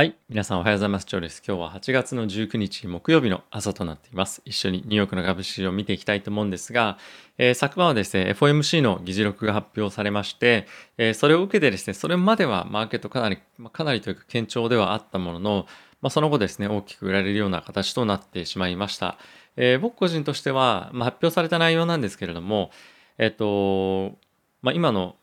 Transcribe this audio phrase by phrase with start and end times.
[0.00, 0.16] はい。
[0.30, 1.04] 皆さんおはようございます。
[1.06, 1.42] ジョーです。
[1.46, 4.40] 今日は8月の19日木曜日の朝となっています。
[4.46, 6.96] 一緒にニューヨークの株式市場を見ていきたいと思うんですが、
[7.36, 10.66] えー、昨晩はですね、FOMC の議事録が発表されまして、
[10.96, 15.66] えー、それを受けてですね、それまではマーケットかなりま、かなりというか堅調ではあったものの、
[16.00, 19.18] まあ、その後ですね、大きく売られるような形となってしまいました。
[19.56, 22.70] えー、僕個人としては、まあ、発表された内容なんですけれども、
[23.18, 24.16] えっ、と、
[24.62, 25.16] まあ、今の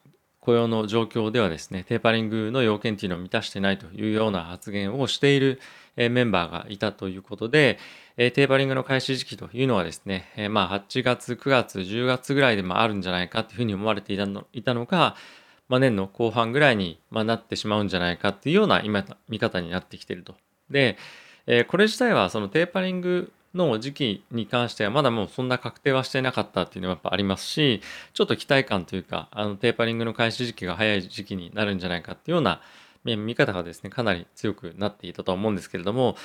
[0.48, 5.60] 雇用の状況ではですね、テーパリングの要件っていうのを満たしてないというような発言をしている
[5.98, 7.80] メンバーがいたということで、
[8.16, 15.18] テーパリングの開始時期というのはですね、まあ8月、9月、10月ぐらいでもあるんじゃないかというふうに思われていたのいたのが、
[15.68, 20.36] まあ、年の後半ぐらいになってしまうんじゃないかっていうような今見方になってきていると。
[20.70, 20.98] で、
[21.68, 27.82] これ自体はそのテーパリングの時期に関してはまだもうそんな確定はしてなかったっていうのはやっぱありますし、
[28.14, 32.62] ちょっと期待感というか、あのテーパリングの開始時期が早い時期になるんじゃないかっていうような
[33.04, 36.16] 見方がですね、かなり強くなっていたと思うんですけれども、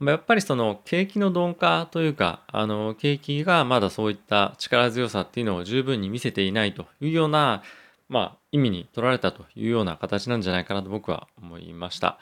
[0.00, 7.62] やっぱりその景気の鈍化というか、あの景気がまだそういった力強さっていうのを十分に見せていないというような、
[8.08, 12.18] まあ、意味に取られたというような形なんじゃないかなと僕は思いました。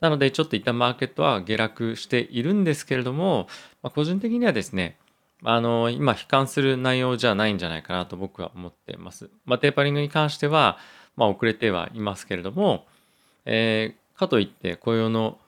[0.00, 3.48] なので、ちょっと一旦マーケットは下落しているんですけれども、
[3.82, 4.98] まあ、個人的にはですね、
[5.42, 9.30] あの、今、悲観する内容じゃないんじゃないかなと僕は思ってます。
[9.44, 10.78] まあ、テーパリングに関しては、
[11.16, 12.86] まあ、遅れてはいますけれども、
[13.44, 15.38] えー、かといって雇用の、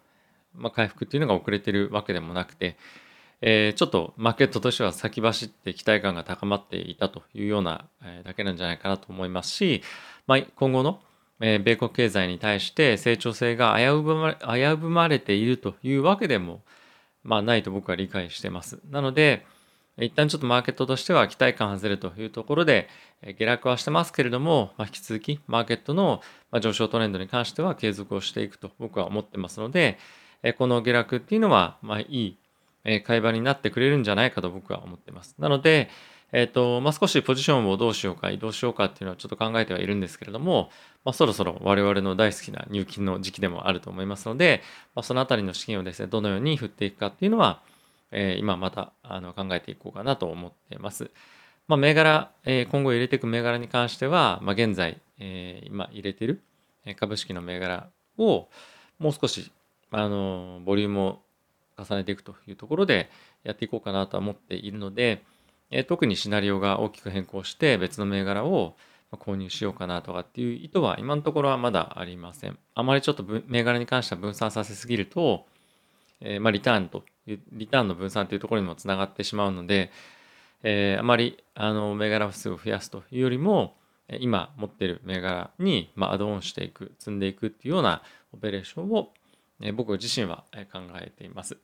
[0.55, 2.77] まあ、回復っていうのが遅れてるわけでもなくて、
[3.41, 9.83] えー、ちょっとマーケットとしては先走って期待感が高まっていたというような、え、だけなんじゃないかなと思いますし、
[10.27, 11.01] まあ、今後の
[11.41, 16.62] え米国経済に対して成長性が危ぶまれ危ぶまれているというわけでも、
[17.22, 18.80] まあ、ないと僕は理解してます。
[18.91, 19.47] なので、
[20.00, 22.89] 一旦ちょっとマーケットとしては期待感外れというところで
[23.36, 26.22] 下落はしてますけれども、まあ、引き続きマーケットの
[26.61, 29.98] 上昇トレンドに関しては継続をしていくと僕は思ってますので、
[30.56, 32.39] この下落っていうのは、まあ、いい
[33.05, 35.34] 買い場になってくれるんじゃないかと僕は思ってます。
[35.39, 35.91] なので、
[36.33, 40.70] えっ、ー、と、まあ、少しポジションをどうしようか、移動しようかっていうのはちょっと考えてはいるんですけれども、
[41.05, 44.63] まあ、そろそろ我々の大好きな入金の時期でもあると思いますので、
[44.95, 47.63] まあ、そのあたりの資金をですね、どのように振っていくかっていうのは、
[48.11, 51.11] えー、今またあの考えていこうかなと思っています。
[51.67, 56.42] まあ、銘柄、えー、今後入れていく銘柄に関しては、まあ、現在、えー、今入れてる
[56.97, 58.48] 株式の銘柄を
[58.98, 59.51] もう少し、
[59.91, 61.23] あの、ボリュームを
[61.79, 63.11] 重ねていくというところで
[63.45, 65.23] やっていこうかなとは思っているので、
[65.70, 68.77] え特にシナリオが大きく変更して別の銘柄を
[69.12, 72.58] 購入しようかなとかっていう意図は今のところはまだありません。
[72.74, 75.46] あまりちょっと銘柄に関しては分散させすぎると、
[76.20, 79.90] えー、まあリターンとリターンの分散というところにもつながってしまうので、
[80.62, 83.77] えー、あまりあの銘柄数を増やすというよりも
[84.20, 88.02] 今持っている銘柄に、まあ、アドオンしていく積んでいくっていうような
[88.33, 89.12] オペレーションを、
[89.61, 91.58] え、僕自身は考えています。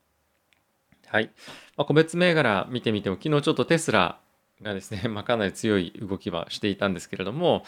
[1.14, 1.30] はい。
[1.76, 4.18] まあ、個別銘柄見てみても、昨日ちょっとテスラ
[4.60, 7.64] がですね、 まあ、かなり強い動きはしていたんですけれども、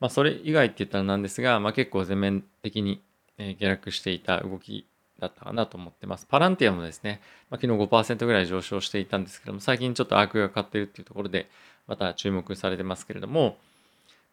[0.00, 3.00] まあ、それ以外って言ったらなんですが、まあ、結構全面的に
[3.38, 4.86] 下落していた動き
[5.18, 6.26] だったかなと思ってます。
[6.26, 11.48] パランティアもですね、まあ、昨日5%ぐらい上昇していたんですけども、最近ちょっとアークがかかっているっていうところで、
[11.86, 13.56] また注目されてますけれども、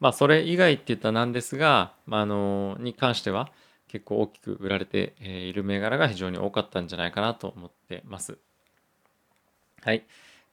[0.01, 3.49] まあ、それ以外って言ったらなんですが、まあ、あの、に関しては、
[3.87, 8.37] 結構大きく売られている銘柄が非常に多かったんじゃないかなと思ってます。
[9.83, 10.05] はい。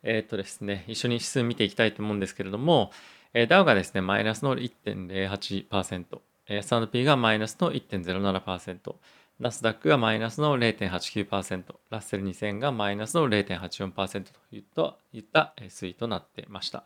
[0.03, 2.91] えー、とですね、一緒に指数見ていきたいと思うんですけれども、
[3.33, 6.19] えー、ダウがですね、マイナスの1.08%、
[6.49, 8.95] えー、S&P がマイナスの1.07%、
[9.41, 16.85] ナスダックがマイナスの0.89%、ラッセル2000がマイナスの0.84%といったいった推移となっていました。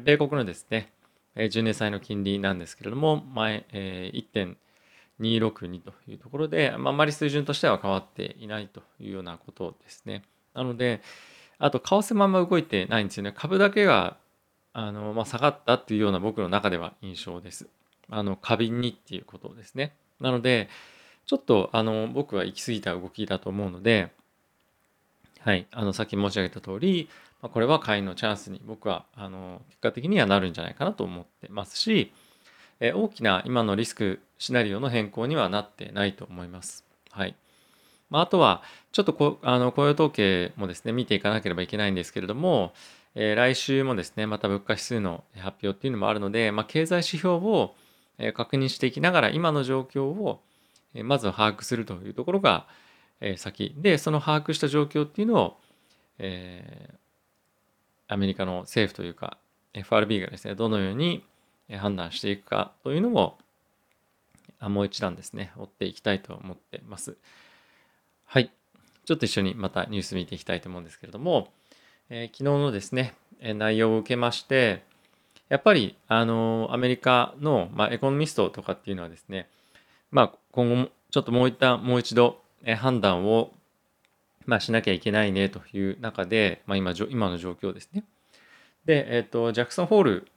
[0.00, 0.92] 米国のですね、
[1.36, 4.56] 10年債の金利なんですけれども、前、えー、
[5.20, 10.22] 1.262というところで、まあ、あまり水準としては変わっていないというようなことですね。
[10.54, 11.02] なので、
[11.62, 13.32] あと、為替もあんま動いてないんですよね。
[13.32, 14.16] 株だけが、
[14.72, 17.68] あの、まあ、下がったっていうような僕の中では印象です。
[18.10, 19.94] あの、過敏にっていうことですね。
[20.20, 20.68] なので、
[21.24, 24.10] ちょっと、あの、僕は行き過ぎた動きだと思うので、
[25.38, 27.08] はい、あの、さっき申し上げた通り、
[27.42, 32.12] ま、これは買いのチャンスに僕は、あの、結果的にはなるんじゃないかなと思ってますし、
[32.80, 36.84] え大きな今のリスクシナリオの変更にはなってないと思います。
[37.10, 37.36] はい。
[38.12, 38.62] まあ、あとは、
[38.92, 42.74] ちょっとこあの雇用統計もですね、見ていかなければいけないんですけれども、
[43.14, 47.74] えー、来週もですね、また物価指数の発表っていうのもあるので、まあ、経済指標を
[48.34, 50.42] 確認していきながら、今の状況を
[50.94, 52.66] まず把握するというところが
[53.38, 55.56] 先で、その把握した状況っていうのを、
[56.18, 59.38] えー、アメリカの政府というか、
[59.72, 61.24] FRB がですね、どのように
[61.78, 63.38] 判断していくかというのを、
[64.68, 67.16] もう一段ですね、追っていきたいと思ってます。
[68.32, 68.50] はい。
[69.04, 71.52] ちょっと一緒にまたニュース見ていきたいと思うんですけれども、
[72.08, 74.84] えー、昨日のですね、え内容を受けまして、
[75.50, 79.50] やっぱり、あのアメリカの、まあ、エコノミストとかっていうのはですね、
[80.10, 83.52] まあ、今後もちょっともう一旦、もう一度、え判断を、
[84.46, 88.02] まあ、しなきゃいけないねという中で、まあ、今、今の状況ですね。
[88.86, 90.28] で、えっ、ー、と、ジャクソンホール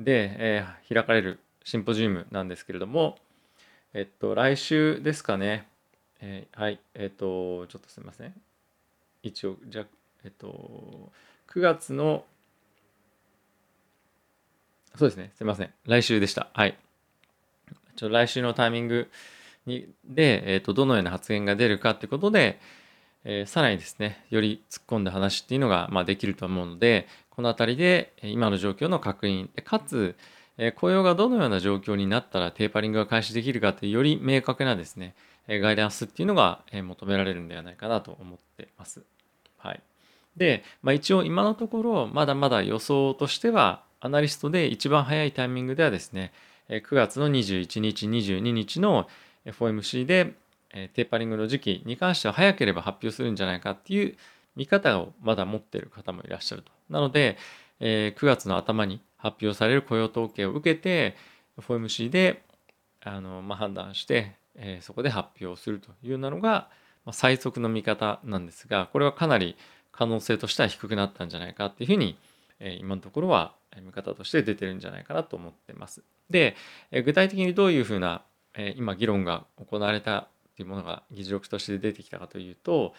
[0.00, 3.16] で、えー、開かれるシンポジウムなんですけれども、
[3.94, 5.67] えっと、来週ですかね、
[6.20, 8.34] えー、はい、えっと、ちょっとすみません。
[9.22, 9.86] 一応、じゃ
[10.24, 11.12] えっと、
[11.48, 12.24] 9月の、
[14.96, 15.72] そうですね、すみません。
[15.86, 16.48] 来週でした。
[16.54, 16.76] はい。
[17.96, 19.10] ちょ来週のタイミング
[19.66, 22.58] にで、えっと、どのような発言が出るかってことで、
[23.24, 30.16] え、さらにですね、より突っ込んだ話っていうのが、まあ、できると思うので、この辺りで今の状況の確認、かつ、
[30.56, 35.14] え雇用がどのような状況になったらテーパリングが開始できるかというより明確なですね、
[35.48, 39.02] ガイダンスっていうのが求められるんではないかなと思ってます。
[39.56, 39.82] はい。
[40.36, 46.32] で、まあ、一応今のところまだまだ予想としてはアナリストで一番早いタイミングではですね、
[46.68, 49.08] 9月の21日、22日の
[49.46, 50.34] FOMC で
[50.70, 54.16] テーパリングの時期に関しては早ければ発表するんじゃないかっていう
[54.54, 56.70] 見方をまだ持ってる方もいらっしゃると。
[56.90, 57.38] なので、
[57.80, 61.16] 9月の頭に発表される雇用統計を受けて
[61.58, 62.42] FOMC で
[63.02, 66.68] あの、まあ、判断して、え、そこで発表するというなのが、
[67.04, 69.56] ま、最速の見方なんですがこれはかなり
[69.92, 72.18] 可能性としては低くなったんじゃないかっていうふうに、
[72.60, 76.02] え、今のところは見方として出てるんじゃないかなと思ってます。
[76.30, 76.56] で、
[76.90, 78.22] え、具体的にどういうふうな、
[78.54, 82.94] え今議論が行われたっていうものが議事録として出てきたかというと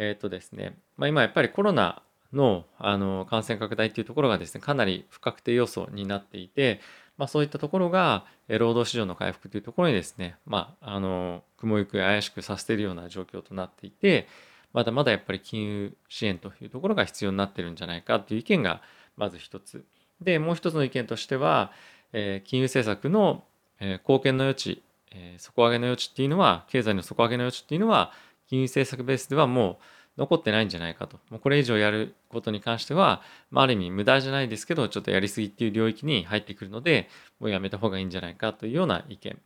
[0.00, 2.02] えっ、とですね、まあ、今やっぱりコロナ
[2.32, 6.80] のあの感染拡大っていうところがですねかなり不確定要素になっていて、
[7.20, 14.26] まあ、そういったところが労働市場の回復というところにですね、まあ、あの雲行きを怪しくさせているような状況となっていて
[14.72, 18.80] まだまだやっぱり金融支援というところが必要になってるんじゃないかという意見が
[19.18, 19.84] まず一つ。
[20.22, 21.72] でもう一つの意見としては、
[22.14, 23.44] えー、金融政策の、
[23.80, 28.12] えー、貢献の余地、えー、底上げの余地っていうのは経済の底上げの余地っていうのは
[28.48, 29.76] 金融政策ベースではもう
[30.16, 31.18] 残ってないんじゃないかと。
[31.30, 37.08] もうこれ以上やることに関しては、まあ、ある意味無駄じゃないですけど、ちょっとやりすぎっていう領域に入ってくるので、
[37.38, 39.38] もうやめた方がいいんじゃないかというような意見。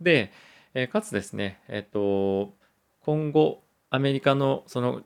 [0.00, 0.32] で、
[0.74, 2.54] えかつですね、えっと、
[3.00, 5.02] 今後、アメリカのその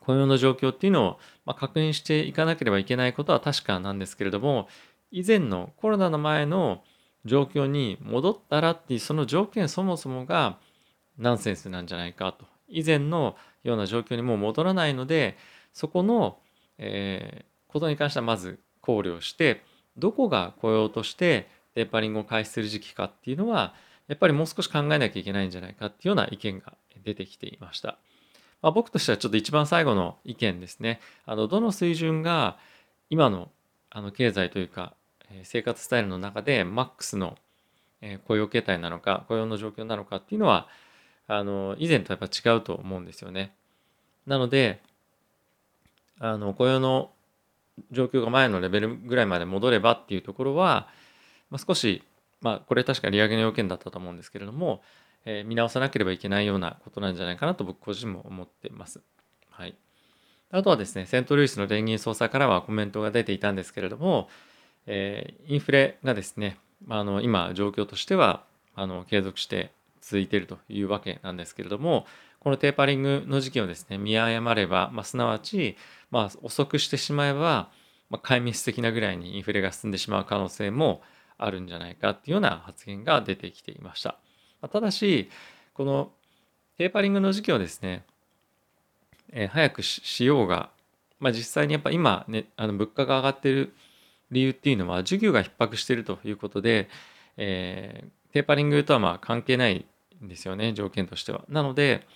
[0.00, 4.68] 雇用の状況っていうのを、ま確認していかなければいけないことは確かなんですけれども、
[5.10, 6.82] 以前のコロナの前の
[7.24, 10.58] 状況に戻ったらっていうその条件そもそもが
[11.18, 13.36] ナンセンスなんじゃないかと以前の
[13.68, 15.36] ような状況にもう戻らないので
[15.72, 16.38] そこの、
[16.78, 19.62] えー、ことに関してはまず考慮して
[19.96, 23.74] どこが雇用としてテーパリングを開始する時期かっていうのは
[24.08, 26.74] やっぱりもう少し考えなきゃいけないんじゃないかっていうような意見が
[27.04, 27.98] 出てきていました。
[28.62, 31.00] まあ、僕としてはちょっと一番最後の意見ですね。
[31.24, 32.56] あのどの水準が
[33.10, 33.50] 今の
[33.90, 34.94] あの経済というか
[35.42, 37.36] 生活スタイルの中でマックスの
[38.26, 40.68] 雇用形態なのか雇用の状況なのかっていうのは
[41.28, 43.54] あの以前とやっぱ違うと思うんですよね。
[44.26, 44.80] なので
[46.18, 47.10] あの雇用の
[47.90, 50.88] 状況が前のレベルぐらいまで戻ればっていうところは、
[51.50, 52.02] まあ、少し、
[52.40, 54.82] まあ、これ確か利上げの要件だったと思うんですけれども、
[55.24, 59.00] えー、見直さなければいけないようなことなんじゃないかなと僕個人も思っています。
[59.50, 59.76] はい、
[60.50, 64.28] あとはですねセントルイスの連銀総裁からはコメントが出ていたんですけれども、
[64.86, 66.58] えー、インフレがですね
[66.88, 69.70] あの今状況としてはあの継続して
[70.06, 72.06] 続いているというわけなんですけれども
[72.38, 75.76] このテーパリングの時期をですね見誤れば、まあ、すなわち、
[76.12, 77.70] まあ、遅くしてしまえば、
[78.08, 81.02] まあ、壊滅的なぐらいにインフレが進んでしまう可能性も
[81.38, 84.10] あるんじゃないかっていうような発言が出てきていました。
[84.60, 85.28] まあ、ただし
[85.74, 86.12] この
[86.78, 88.04] テーパリングの時期をですね、
[89.32, 90.70] えー、早くしようが、
[91.18, 93.74] まあ、実際にやっぱ今ねあの物価が上がっている
[94.30, 96.88] 理由っていうのは需給が逼迫しているということで、
[97.36, 99.84] えー、テーパリングとはまあ関係ない
[100.22, 101.44] んですよね条件としては。
[101.48, 102.06] なので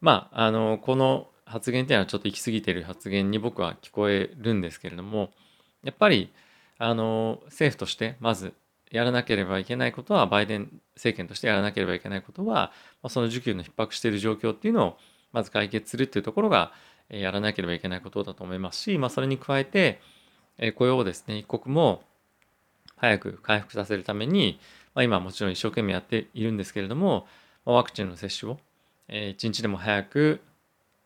[0.00, 5.30] まああのこの発言っていうのはちょっと行き過ぎてる発言に僕は聞こえるんですけれども
[5.82, 6.30] やっぱり
[6.78, 8.52] あの政府としてまず
[8.90, 12.72] やらなければいけないことはバイデン政権としてやらなければいけないことは、
[13.02, 14.98] ま、その需給の逼迫している状況っていうのを
[15.32, 16.72] まず解決するっていうところが
[17.10, 20.00] やらなければいけないことだと思いますし、まあ、それに加えて
[20.76, 22.02] 雇用をですね一刻も
[22.96, 24.58] 早く回復させるために、
[24.98, 27.28] まあ、今もちろん一生懸命やっているんですけれども、
[27.64, 28.58] まあ、ワクチンの接種を、
[29.06, 30.40] えー、一日でも早く、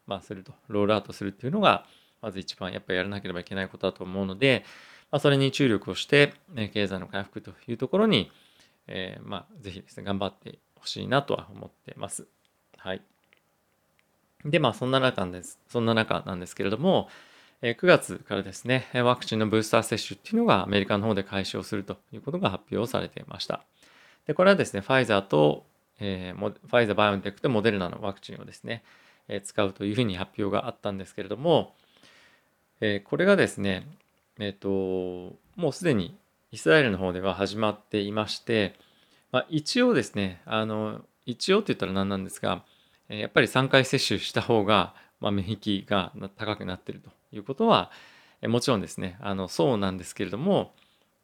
[0.06, 1.84] まあ、すると、ロールアウトするっていうのが、
[2.22, 4.64] まず一番やっぱりやらなければいけないことだと思うので、
[5.10, 8.30] まあ、それに注力をして、ね、経済の回復というところに、
[8.86, 12.26] えー、まあ、ぜひですね、頑張ってほしいなとは思ってます。
[12.78, 13.02] はい。
[14.46, 17.10] で、まあ、そんな中です、そんな中なんですけれども、
[17.60, 23.66] 9月からですね、ワクチンのブースター接種っていうのがアメリカの方で開始をするということが発表されていました。
[24.26, 25.64] で、これはですね、ファイザーと、
[26.00, 28.82] えー、ファイザーバイオンテックとモデルナのワクチンをですね、
[29.28, 31.74] えー、使うというふうに発表があったんですけれども、
[32.80, 33.86] えー、これがですね、
[34.38, 34.68] えっ、と、
[35.56, 36.16] もうすでに
[36.50, 38.74] イスラエルの方では始まっていまして、
[39.30, 42.64] まあ、一応ですね、あの、一応って言ったら何なんですが、
[43.08, 47.90] やっぱり3回接種した方が、まあ、免疫が高くなっているということは
[48.42, 50.72] もちろんですねあのそうなんですけれども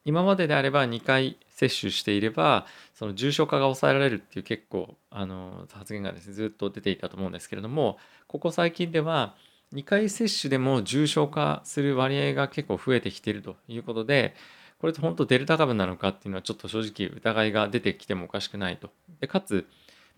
[0.08, 9.34] 今までであれば2回接種していればその重症化が抑えられるっていう結構あの発言がですねずっと出ていたと思うんですけれどもここ最近では
[9.74, 14.34] 2回接種でも重症化する割合が結構増えてきているということで
[14.80, 18.88] これって本当デルタ株なのかっていうのはちょっと正直疑いが出てきてもおかしくないと。
[19.20, 19.66] でかつ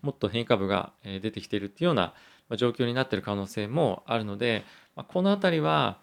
[0.01, 2.13] もっと変異株が出てきているっていうような
[2.55, 4.63] 状況になってる可能性もあるので
[4.95, 5.97] まこの辺りは、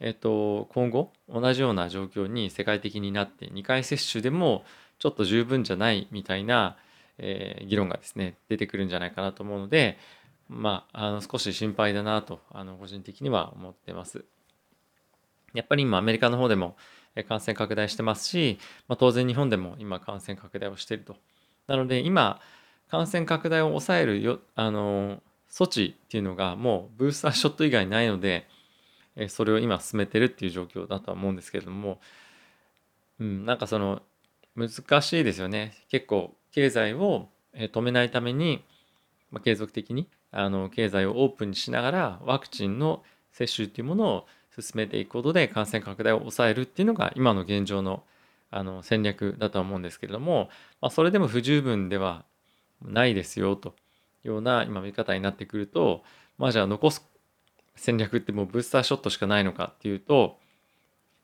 [0.00, 4.64] えっと、今後同じような状況に世界的になって2回接種でも
[4.98, 6.76] ちょっと十分じゃないみたいな、
[7.18, 9.98] えー、議論がですね出てくるんじゃないかなと思うので
[10.48, 14.24] まああの少し心配だなとあの個人的には思ってます。
[15.54, 16.76] やっぱり今アメリカの方でも
[17.28, 18.58] 感染拡大してますし、
[18.88, 21.16] まあ、当然日本でも今感染拡大をしていると。
[21.68, 22.40] なので今
[22.90, 28.46] 感染拡大を抑えるよあの措置っていうのがもうブースターショット以外ないので
[29.28, 32.00] それを今進めてるっていう状況だとは思うんですけれども、
[33.20, 34.02] うん、なんかその
[34.56, 35.74] 難しいですよね。
[35.88, 38.64] 結構経済を止めないために、
[39.30, 43.02] まあ、継続的にあの経済をオープンにしながらワクチンの
[43.32, 44.26] 接種っていうものを
[44.60, 48.04] 進めていくことで感染拡大を抑えるっていうのが今の現状の
[48.50, 50.48] あの戦略だとは思うんですけれども、
[50.80, 52.24] まあ、それでも不十分では
[52.80, 53.70] ないですよと
[54.24, 56.04] いうような今見方になってくると
[56.38, 57.04] まあじゃあ残す
[57.76, 60.38] 戦略ってもうブースターショットしかないのかっていうと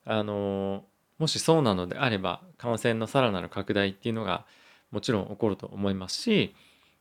[0.04, 0.84] あの
[1.18, 4.44] もしそうなのであれば感染のさらなる拡大っていうのが
[4.90, 6.54] もちろん起こると思いますし、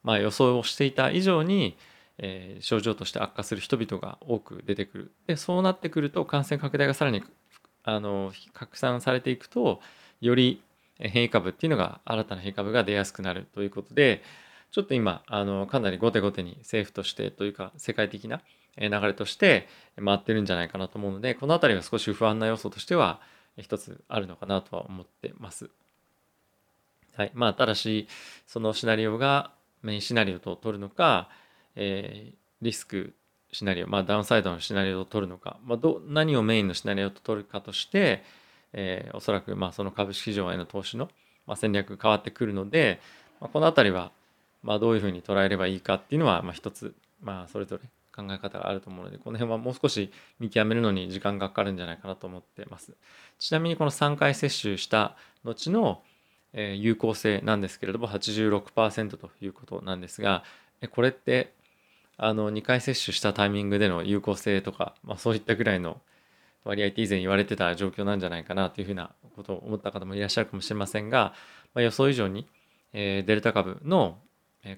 [0.03, 1.77] まあ、予想をしていた以上に、
[2.18, 5.12] えー、症状として悪化する人々が多く出てくる。
[5.27, 7.24] でそうなってくると感染拡大がさらに
[7.84, 9.82] あの拡散されていくと
[10.22, 10.62] より
[11.00, 14.22] 変異株っていうのが新たな変異株が出やすくなるということで
[14.72, 18.41] ちょっと今あのかなり後手後手に政府としてというか世界的な
[18.78, 19.68] 流れとして
[20.04, 23.20] 回ってるんじゃないかなと思うのでこの辺りが少し不安な要素としては
[23.58, 25.70] 一つあるのかなとは思ってます。
[27.16, 28.08] はい、まあただし
[28.48, 29.52] そのシナリオが
[29.84, 31.30] メインシナリオと取るのか、
[31.76, 33.14] えー、リスク
[33.52, 38.24] シナリオ、まあ、ダウンサイドのシナリオを取るのか、まあ、ど何をメインのシナリオと取るかとして、
[38.74, 41.10] えー、おそらくまあその株式市場への投資の、
[41.48, 43.00] まあ、戦略変わってくるので、
[43.42, 44.12] まあ、この辺りは
[44.62, 47.84] まあどういうふうに捉えればいいかっていうのはまあ一つまあそれぞれ
[48.16, 52.94] 考え方があると思うのでこの辺はもう少し見極めるのに時間がかかるんじゃないかなと思ってます。
[53.38, 56.01] ちなみにこの3回接種した後の
[56.54, 60.44] 有効性なんですけれども86%ということなんですが
[60.92, 61.54] これって
[62.18, 66.01] あの2回接種したタイミングでの有効性とか、まあ、そういったぐらいの
[66.66, 71.34] 割合って以前言われてた状況なんじゃないかなというふうなことを思った方もいらっしゃるかもしれませんが、
[71.74, 72.48] まあ、予想以上に、
[72.92, 74.18] えデルタ株の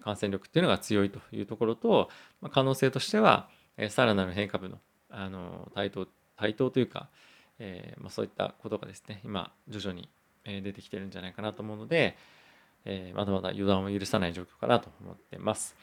[0.04, 2.10] 感染力っていうのが強いというところと、
[2.42, 4.78] ま、可能性としては、えさらなる変異株の
[5.10, 6.08] あの台頭
[6.38, 7.10] 台頭というか、
[7.60, 10.10] えー、まあ、そういったことがですね今徐々に
[10.46, 12.18] 出てきてるんじゃないかなと思うので、
[12.86, 15.76] えー、まだまだ予断を許さない状況かなと思ってます。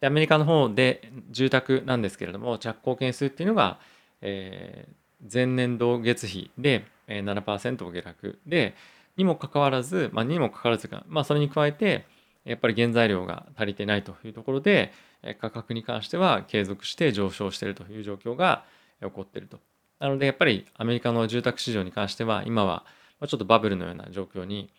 [0.00, 3.78] でアメリカの方で住宅なんですけれども着工件数っていうのが、
[4.20, 8.74] えー、前年度月比で7%下落で
[9.16, 12.06] にもかかわらず、まあ、にもかかわらずか、まあ、それに加えて
[12.48, 14.92] やっぱり原材料が足りてないというところで
[15.40, 18.64] 価格に関しては継続して上昇しているという状況が
[19.00, 19.58] 起こっていると。
[19.98, 22.84] なのでやっぱりアメリカの住宅市場に関しては今は
[23.26, 24.70] ちょっとバブルのような状況に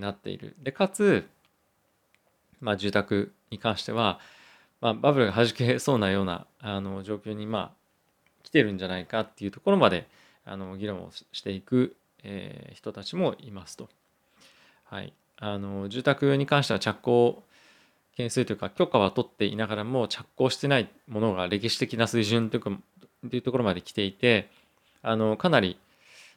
[0.00, 0.54] なっている。
[0.62, 1.26] でかつ、
[2.60, 4.20] まあ、住宅に関しては、
[4.80, 7.80] まあ、バブルがはじけそうなようなあの状況にまあ
[8.42, 10.06] 来てるんじゃないかっていうところまで
[10.44, 13.88] あの議論をしていく、えー、人たちもいますと。
[14.84, 17.42] はい、あの住宅に関しては着工
[18.16, 22.70] 件数というか許可は取っていながらも着工してないものが歴史的な水準というか
[23.28, 24.50] というところまで来ていて
[25.02, 25.78] あのかなり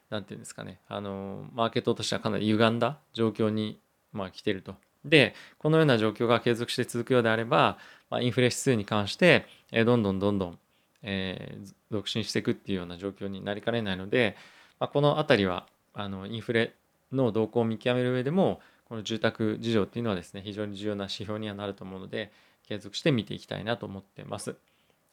[0.10, 3.80] 何て言うんですかねあのマーケットとしてはかなり歪んだ状況に、
[4.14, 4.76] まあ、来てると。
[5.04, 7.78] でこのような状況が継続して続くようであれば、
[8.10, 10.60] まあ、インフレ指数に関して、えどんどんどんどん、
[11.02, 14.38] えー、独身していくっていうような状況になりかねないので、
[14.80, 16.74] まあ、この辺りはあのインフレ
[17.12, 22.32] の動向を見極める上でもこの住宅事情っていうのはですね非常に重要な指標にはなると思うので
[22.68, 24.56] 継続して見ていきたいなと思ってます。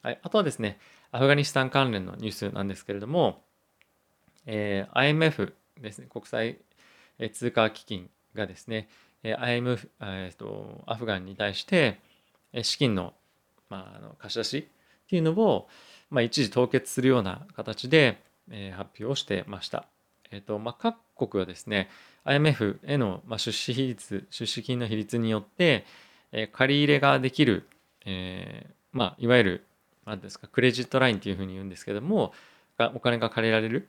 [0.03, 0.79] はい、あとはですね、
[1.13, 3.43] アフガニスタン関連のニュースなんですけれども、
[4.47, 6.57] えー、IMF ですね、国際
[7.33, 8.89] 通貨基金がですね、
[9.23, 12.01] IMF、えーと、アフガンに対して
[12.63, 13.13] 資金の,、
[13.69, 14.59] まあ、あの貸し出し
[15.05, 15.69] っていうのを、
[16.09, 19.85] まあ、一時凍結するような形で、えー、発表をしてました。
[20.31, 20.97] えーとまあ、各
[21.29, 21.91] 国はですね
[22.25, 25.85] IMF への、出資比率出資金の比率によって、
[26.33, 27.69] え、借り入れができる、
[28.05, 29.65] えーまあ、いわゆる
[30.07, 32.33] 何ですかクレジットラインっていうふうに言うんですけども
[32.95, 33.89] お金が借りられる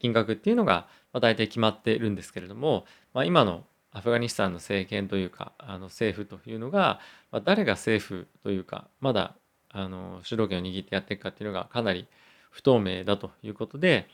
[0.00, 7.00] 金額っていうのが、大体決まっているんですけれども、まあ、今のアフガニスタンの政権というかあの政府というのが、
[7.32, 9.34] まあ、誰が政府というかまだ
[9.72, 12.06] あの主導権を握ってやっていくかっていうのがかなり
[12.50, 14.08] 不透明だということで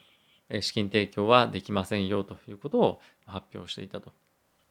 [0.61, 4.13] 資金提供はできませんよということを発表していたと。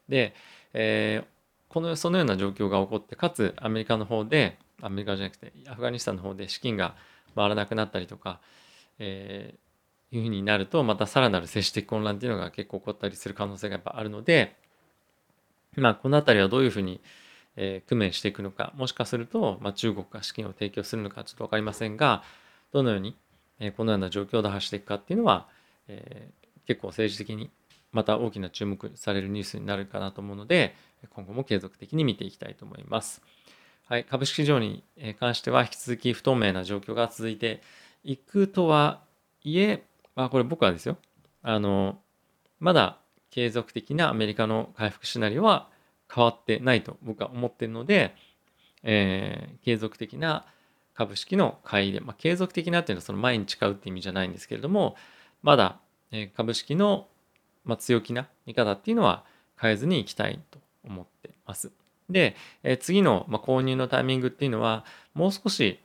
[0.08, 0.34] で、
[0.74, 6.96] えー、このそのような状況が起こってかつアメリカの方でアメリカじゃなくてアフガニスタンの方で資金が
[7.36, 8.40] 回らなくなったりとか、
[9.00, 14.56] えー、いうふうになるとまたさらなる政治的混乱っていうのが結構起こったりする可能性がやっぱあるので
[15.76, 17.02] まあこの辺りはどういうふうに
[17.58, 22.22] えー、工面していくのかもしかすると、まあ、中国が資金を提供するのかちょっと分かりませんが
[22.74, 23.16] どのように、
[23.60, 25.48] え、このような状況を打破していくかっていうのは、
[25.88, 27.50] えー、結構政治的に
[27.92, 30.76] また大きな注目されるニュースになるかなと思うので
[31.10, 33.22] 今後も継続的に見ていきたいと思います。
[33.88, 34.84] はい、株式市場に
[35.20, 37.62] 関しては引き続き不透明な状況が続いて
[38.04, 39.02] いくとは
[39.44, 39.84] いえ、
[40.16, 40.98] まあ、これ僕はですよ
[41.44, 42.00] あの
[42.60, 42.98] まだ
[43.30, 45.70] 継続的なアメリカの回復シナリオは
[46.14, 48.16] 変わってないと僕は思ってるので、
[48.82, 50.46] えー、継続的な
[50.96, 54.96] 株式の買い入れ、まあ、継続的なっていうのはその毎日買うって意味じゃないんですけれども
[55.46, 55.80] まだ、
[56.12, 57.08] え株式の、
[57.66, 59.26] ま、強気な見方っていうのは
[59.62, 61.72] 変えずにいきたいと思ってます。
[62.10, 65.80] で、え、次の、ま、購入のタイミングっていうのはもう少し、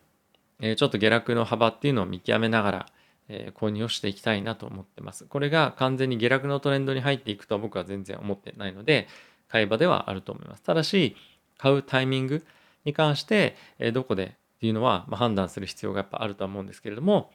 [0.61, 2.87] え、ちょっと下落の幅っていうのを見極めながら、
[3.28, 5.26] え、購入をしていきたいなと思ってます。
[5.26, 9.08] これが完全に下落のトレンドに入っていくとは僕は全然思ってないので、
[9.49, 10.63] 買い場ではあると思います。
[10.63, 11.17] ただし、
[11.58, 12.47] 買うタイミング
[12.87, 17.30] に関して、えどこでっていうのは、ま判断する必要がやっぱあるとは思うんですけれども、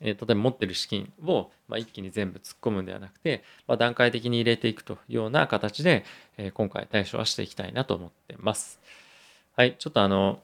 [0.00, 6.04] え例えば持ってる資金を、ま一気に全部突っ込むんではなくて、ま段階的に入れていくというような形で、
[6.36, 8.80] え今回対処はしていきたいなと思ってます。
[9.56, 10.40] はい、ちょっとあの、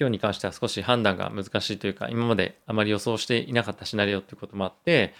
[0.00, 5.14] 今日に関しては少し判断が難しいというか、今まであまり予想していなかったシナリオということもあって、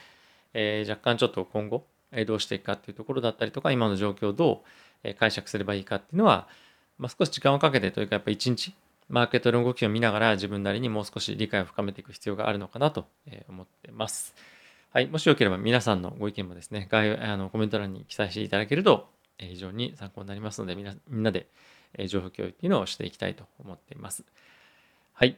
[0.54, 4.64] え、若干ちょっと今後、えどうしていくかっていうところだったりとか、今の状況をど
[5.04, 6.48] う解釈すればいいかっていうのは、
[6.98, 8.74] まあ、少し時間をかけてというか、やっぱ一日、
[9.12, 13.06] マーケットの動きを見ながら自分なりにもう少し理解を深めていく必要があるのかなと
[13.48, 14.34] 思ってます。
[14.90, 15.06] はい。
[15.06, 21.46] もしよければ皆さんのご意見もですね、概要あのコメント欄に記載していただけると非常に参考になりますので、みんなみんなで
[22.08, 24.24] 情報共有っていうのをしていきたいと思っています。
[25.12, 25.36] はい。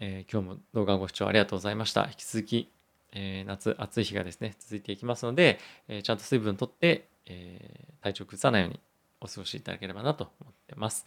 [0.00, 2.06] えー、今日も動画ご視聴ありがとうございました。
[2.06, 2.70] 引き続き
[3.12, 8.80] えー、夏暑い日がですね続いていきますので、えー、ちゃんと水分とって、え、体調崩さないように
[9.20, 11.06] お過ごしいただければなと思ってます。